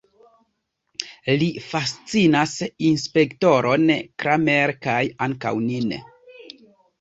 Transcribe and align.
Li 1.41 1.49
fascinas 1.65 2.53
inspektoron 2.87 3.85
Kramer, 4.25 4.75
kaj 4.87 4.97
ankaŭ 5.29 5.55
nin. 5.69 5.95